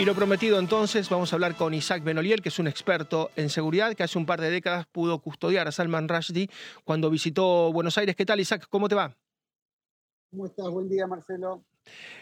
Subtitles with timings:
[0.00, 3.50] Y lo prometido entonces, vamos a hablar con Isaac Benoliel, que es un experto en
[3.50, 6.48] seguridad, que hace un par de décadas pudo custodiar a Salman Rushdie
[6.84, 8.16] cuando visitó Buenos Aires.
[8.16, 8.66] ¿Qué tal, Isaac?
[8.70, 9.14] ¿Cómo te va?
[10.30, 10.70] ¿Cómo estás?
[10.70, 11.66] Buen día, Marcelo.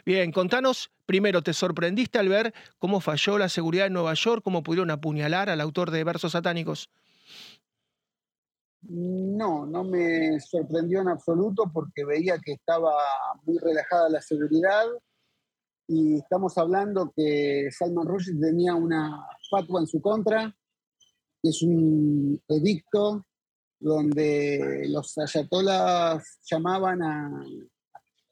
[0.04, 4.64] Bien, contanos, primero, ¿te sorprendiste al ver cómo falló la seguridad en Nueva York, cómo
[4.64, 6.90] pudieron apuñalar al autor de versos satánicos?
[8.82, 12.90] No, no me sorprendió en absoluto porque veía que estaba
[13.44, 14.84] muy relajada la seguridad,
[15.88, 20.54] y estamos hablando que Salman Rushdie tenía una fatwa en su contra,
[21.42, 23.24] que es un edicto
[23.80, 27.42] donde los ayatolas llamaban a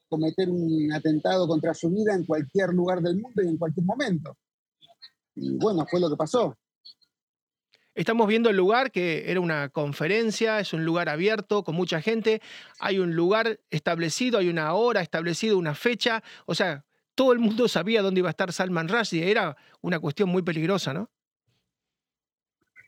[0.08, 4.36] cometer un atentado contra su vida en cualquier lugar del mundo y en cualquier momento.
[5.34, 6.54] Y bueno, fue lo que pasó.
[7.94, 12.42] Estamos viendo el lugar que era una conferencia, es un lugar abierto con mucha gente,
[12.78, 16.84] hay un lugar establecido, hay una hora establecida, una fecha, o sea,
[17.16, 20.92] todo el mundo sabía dónde iba a estar Salman Rushdie, era una cuestión muy peligrosa,
[20.92, 21.10] ¿no?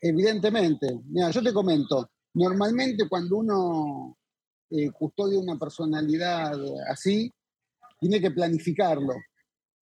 [0.01, 0.87] Evidentemente.
[1.05, 4.17] Mira, yo te comento, normalmente cuando uno
[4.69, 6.53] eh, custodia una personalidad
[6.89, 7.33] así,
[7.99, 9.13] tiene que planificarlo.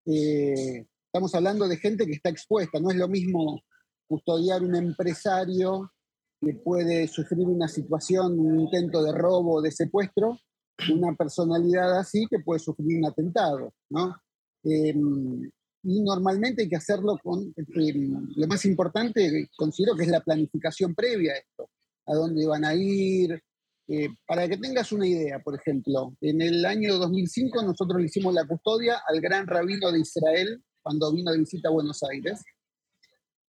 [0.05, 3.61] Eh, estamos hablando de gente que está expuesta, no es lo mismo
[4.07, 5.91] custodiar un empresario
[6.39, 10.39] que puede sufrir una situación, un intento de robo de secuestro,
[10.93, 14.15] una personalidad así que puede sufrir un atentado, ¿no?
[14.69, 15.49] Em,
[15.83, 20.93] y normalmente hay que hacerlo con, em, lo más importante considero que es la planificación
[20.93, 21.69] previa a esto,
[22.05, 23.41] a dónde van a ir.
[23.89, 28.33] Eh, para que tengas una idea, por ejemplo, en el año 2005 nosotros le hicimos
[28.33, 32.43] la custodia al gran rabino de Israel cuando vino de visita a Buenos Aires.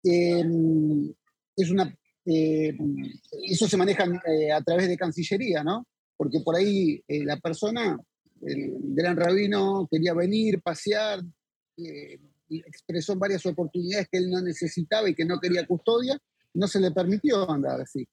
[0.05, 1.13] Em,
[3.51, 5.87] eso se maneja eh, a través de Cancillería, ¿no?
[6.17, 7.99] Porque por ahí eh, la persona
[8.43, 11.21] el gran rabino quería venir, pasear,
[11.77, 12.19] eh,
[12.49, 16.19] expresó varias oportunidades que él no necesitaba y que no quería custodia,
[16.55, 18.07] no se le permitió andar así.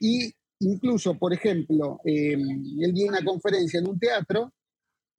[0.00, 4.52] Y incluso, por ejemplo, eh, él dio una conferencia en un teatro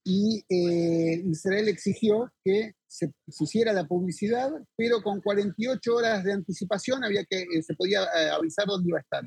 [0.04, 7.04] y eh, Israel exigió que se, hiciera la publicidad, pero con 48 horas de anticipación
[7.04, 8.04] había que, se podía
[8.36, 9.24] avisar dónde iba a estar.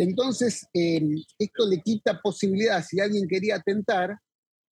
[0.00, 4.18] Entonces, em, esto le quita posibilidad, si alguien quería atentar,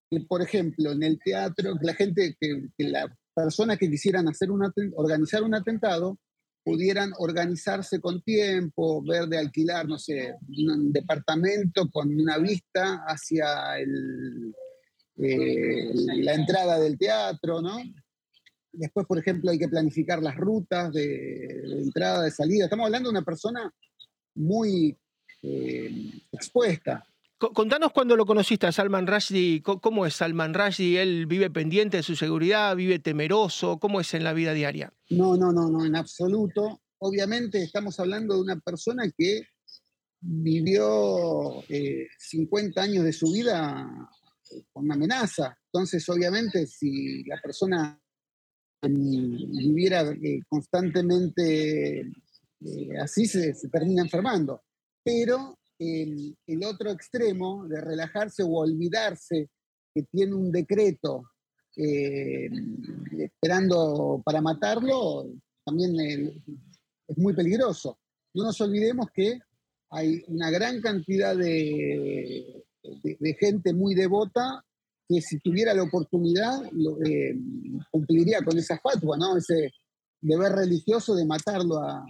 [0.09, 4.49] que por ejemplo en el teatro, que la gente, que, las personas que quisieran hacer
[4.49, 4.63] un
[4.95, 6.17] organizar un atentado,
[6.65, 13.79] pudieran organizarse con tiempo, ver de alquilar, no sé, un departamento con una vista hacia
[13.79, 13.85] eh,
[15.93, 17.77] la entrada del teatro, ¿no?
[18.71, 22.63] Después, por ejemplo, hay que planificar las rutas de, de entrada, de salida.
[22.63, 23.71] Estamos hablando de una persona
[24.33, 24.97] muy
[25.41, 27.05] eh, expuesta.
[27.37, 31.01] Contanos cuando lo conociste a Salman Rushdie, ¿cómo es Salman Rushdie?
[31.01, 33.79] ¿Él vive pendiente de su seguridad, vive temeroso?
[33.79, 34.91] ¿Cómo es en la vida diaria?
[35.09, 36.81] No, no, no, no, en absoluto.
[36.97, 39.43] Obviamente estamos hablando de una persona que
[40.19, 41.63] vivió
[42.17, 43.89] 50 eh, años de su vida
[44.73, 45.57] con una amenaza.
[45.71, 47.97] Entonces, obviamente, si la persona
[48.81, 52.05] viviera eh, constantemente
[53.01, 54.61] así, se termina enfermando
[55.03, 59.49] pero el, otro extremo de relajarse o olvidarse
[59.93, 61.23] que tiene un decreto
[61.75, 62.49] eh,
[63.17, 65.27] esperando para matarlo,
[65.65, 65.95] también
[67.07, 67.97] es muy peligroso.
[68.33, 69.39] No nos olvidemos que
[69.91, 72.63] hay una gran cantidad de,
[73.39, 74.63] gente muy devota
[75.07, 76.63] que si tuviera la oportunidad
[77.05, 77.35] eh,
[77.89, 79.37] cumpliría con esa fatua, ¿no?
[79.37, 79.71] ese
[80.21, 82.05] deber religioso de matarlo a,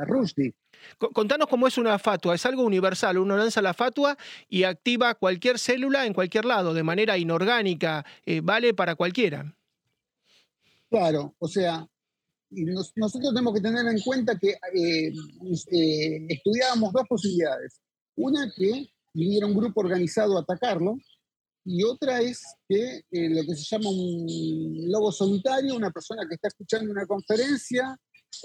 [0.00, 0.54] a, Rushdie.
[0.98, 2.34] Contanos cómo es una fatua.
[2.34, 3.18] Es algo universal.
[3.18, 4.16] Uno lanza la fatua
[4.48, 8.04] y activa cualquier célula en cualquier lado, de manera inorgánica.
[8.26, 9.54] Eh, vale para cualquiera.
[10.90, 11.86] Claro, o sea,
[12.96, 15.12] nosotros tenemos que tener en cuenta que eh,
[15.72, 17.80] eh, estudiábamos dos posibilidades.
[18.16, 20.96] Una, que viniera un grupo organizado a atacarlo,
[21.64, 26.48] y otra es que lo que se llama un lobo solitario, una persona que está
[26.48, 27.98] escuchando una conferencia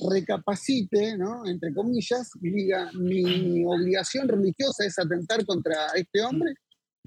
[0.09, 1.45] recapacite, ¿no?
[1.45, 6.53] entre comillas, y diga, mi obligación religiosa es atentar contra este hombre,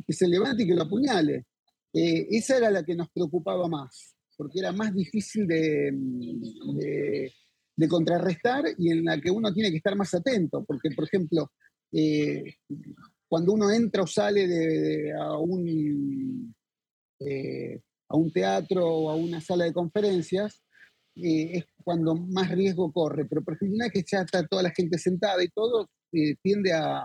[0.06, 1.46] que se levante y que lo apuñale.
[1.92, 5.92] Eh, esa era la que nos preocupaba más, porque era más difícil de,
[7.76, 11.50] de, contrarrestar y en la que uno tiene que estar más atento, porque, por ejemplo,
[11.92, 12.54] eh,
[13.28, 16.54] cuando uno entra o sale de, a, un,
[17.20, 20.62] eh, a un teatro o a una sala de conferencias,
[21.14, 24.98] es cuando más riesgo corre, pero por ejemplo, una que ya está toda la gente
[24.98, 27.02] sentada y todo, eh, tiende a,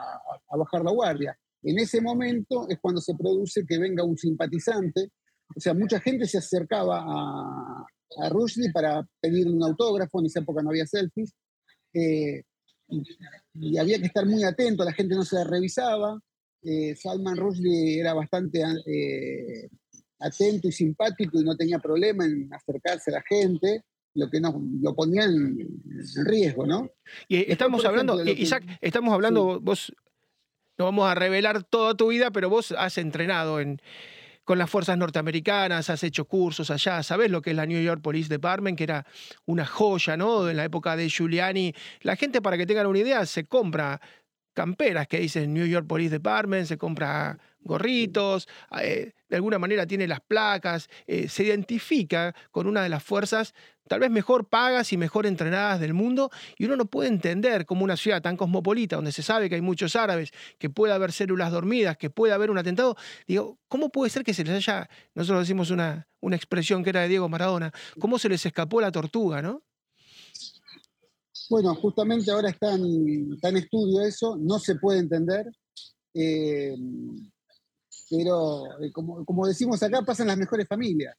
[0.50, 1.38] bajar la guardia.
[1.63, 5.12] En ese momento es cuando se produce que venga un simpatizante,
[5.56, 7.86] o sea, mucha gente se acercaba a,
[8.18, 11.33] a Rushdie para pedirle un autógrafo, en esa época no había selfies,
[11.94, 12.44] eh,
[12.89, 16.19] y, había que estar muy atento, la gente no se revisaba,
[16.62, 19.69] eh, Salman Rushdie era bastante eh,
[20.19, 23.83] atento y simpático y no tenía problema en acercarse a la gente,
[24.18, 25.58] lo que no, lo ponía en,
[26.25, 26.90] riesgo, ¿no?
[27.28, 29.94] Y estamos hablando, Isaac, estamos hablando, vos
[30.78, 33.80] no vamos a revelar toda tu vida, pero vos has entrenado en,
[34.44, 38.02] con las fuerzas norteamericanas, has hecho cursos allá, sabes lo que es la New York
[38.02, 39.06] Police Department, que era
[39.46, 40.50] una joya, ¿no?
[40.50, 41.74] En la época de Giuliani.
[42.02, 44.02] La gente, para que tengan una idea, se compra
[44.54, 47.38] camperas que dicen New York Police Department, se compra
[47.68, 48.48] gorritos,
[48.81, 53.54] eh, de alguna manera tiene las placas, eh, se identifica con una de las fuerzas
[53.88, 57.84] tal vez mejor pagas y mejor entrenadas del mundo, y uno no puede entender cómo
[57.84, 61.52] una ciudad tan cosmopolita, donde se sabe que hay muchos árabes, que puede haber células
[61.52, 62.96] dormidas, que puede haber un atentado,
[63.28, 67.02] digo, ¿cómo puede ser que se les haya, nosotros decimos una, una expresión que era
[67.02, 69.64] de Diego Maradona, cómo se les escapó la tortuga, ¿no?
[71.50, 75.46] Bueno, justamente ahora está en, estudio eso, no se puede entender.
[76.14, 76.75] Eh,
[78.09, 81.15] pero eh, como, decimos acá, pasan las mejores familias.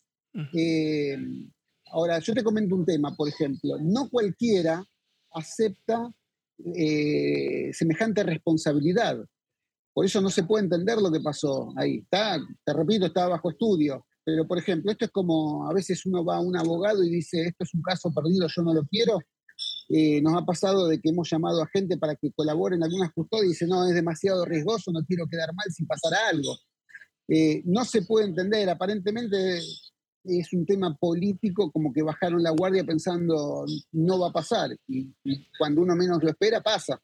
[0.54, 1.16] Eh,
[1.90, 4.84] ahora, yo te comento un tema, por ejemplo, no cualquiera
[5.32, 6.10] acepta
[6.76, 9.18] eh, semejante responsabilidad.
[9.92, 11.98] Por eso no se puede entender lo que pasó ahí.
[11.98, 14.06] Está, te repito, está bajo estudio.
[14.24, 17.42] Pero, por ejemplo, esto es como a veces uno va a un abogado y dice,
[17.42, 19.18] esto es un caso perdido, yo no lo quiero.
[20.22, 23.46] nos ha pasado de que hemos llamado a gente para que colabore en algunas custodias
[23.46, 26.56] y dice, no, es demasiado riesgoso, no quiero quedar mal si pasara algo.
[27.28, 29.58] Eh, no se puede entender, aparentemente
[30.24, 35.12] es un tema político, como que bajaron la guardia pensando no va a pasar, y,
[35.58, 37.00] cuando uno menos lo espera, pasa.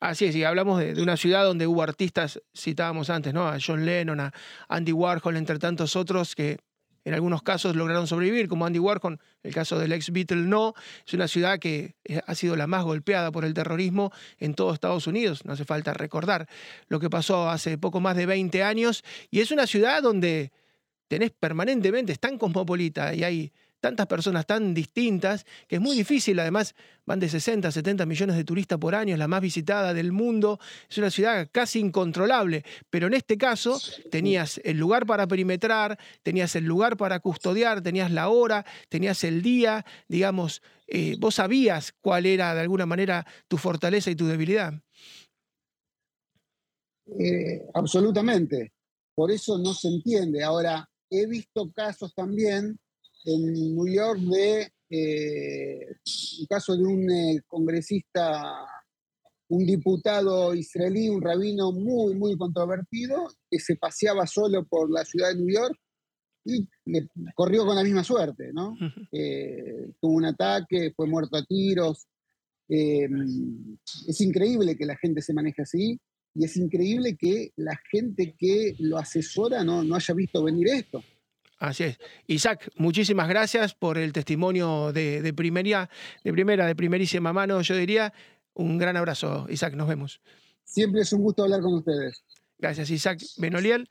[0.00, 3.46] Así es, y hablamos de, una ciudad donde hubo artistas, citábamos antes, ¿no?
[3.46, 4.32] A John Lennon, a
[4.68, 6.58] Andy Warhol, entre tantos otros, que
[7.04, 10.74] en algunos casos lograron sobrevivir, como Andy Warhol, el caso del ex Beatle no.
[11.06, 14.72] Es una ciudad que eh, ha sido la más golpeada por el terrorismo en todo
[14.74, 16.48] Estados Unidos, no hace falta recordar
[16.88, 20.52] lo que pasó hace poco más de 20 años, y es una ciudad donde
[21.08, 26.38] tenés permanentemente, es tan cosmopolita y hay tantas personas tan distintas que es muy difícil,
[26.38, 26.74] además
[27.06, 30.60] van de 60 70 millones de turistas por año, es la más visitada del mundo,
[30.88, 33.80] es una ciudad casi incontrolable, pero en este caso
[34.10, 39.42] tenías el lugar para perimetrar, tenías el lugar para custodiar, tenías la hora, tenías el
[39.42, 44.74] día, digamos, eh, vos sabías cuál era de alguna manera tu fortaleza y tu debilidad.
[47.18, 48.72] Eh, absolutamente,
[49.14, 50.44] por eso no se entiende.
[50.44, 52.78] Ahora, he visto casos también
[53.24, 55.86] en New York de eh,
[56.40, 58.66] un caso de un eh, congresista,
[59.48, 65.28] un diputado israelí, un rabino muy, muy controvertido, que se paseaba solo por la ciudad
[65.28, 65.78] de New York
[66.44, 68.74] y le corrió con la misma suerte, ¿no?
[69.12, 72.06] Eh, tuvo un ataque, fue muerto a tiros.
[72.68, 76.00] es increíble que la gente se maneje así
[76.34, 81.02] y es increíble que la gente que lo asesora no, no haya visto venir esto.
[81.60, 81.98] Así es.
[82.26, 85.90] Isaac, muchísimas gracias por el testimonio de, de, primera,
[86.24, 88.14] de primera, de primerísima mano, yo diría.
[88.54, 90.22] Un gran abrazo, Isaac, nos vemos.
[90.64, 92.24] Siempre es un gusto hablar con ustedes.
[92.58, 93.90] Gracias, Isaac Benoliel.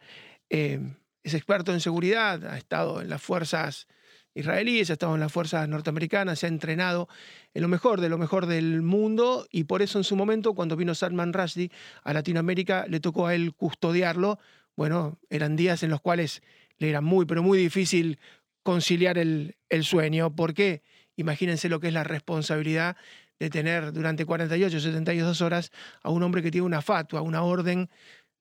[0.49, 0.79] Eh,
[1.21, 3.87] es experto en seguridad, ha estado en las fuerzas
[4.33, 7.07] israelíes, ha estado en las fuerzas norteamericanas, se ha entrenado
[7.53, 10.75] en lo mejor de lo mejor del mundo y por eso en su momento, cuando
[10.75, 11.71] vino Salman Rushdie
[12.03, 14.39] a Latinoamérica, le tocó a él custodiarlo.
[14.75, 16.41] Bueno, eran días en los cuales
[16.79, 18.19] le era muy, pero muy difícil
[18.63, 20.81] conciliar el, el sueño, porque
[21.15, 22.97] imagínense lo que es la responsabilidad
[23.39, 25.71] de tener durante 48, 72 horas
[26.03, 27.89] a un hombre que tiene una fatua, una orden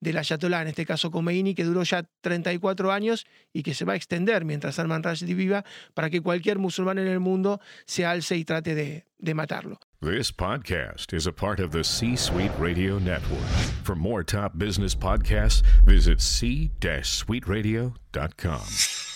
[0.00, 3.84] de la Ayatollah, en este caso Khomeini, que duró ya 34 años y que se
[3.84, 5.64] va a extender mientras Salman Rushdie viva
[5.94, 9.80] para que cualquier musulmán en el mundo se alce y trate de, de matarlo.
[10.00, 13.42] This podcast is a part of the C-Suite Radio Network.
[13.82, 19.07] For more top business podcasts, visit c-suiteradio.com.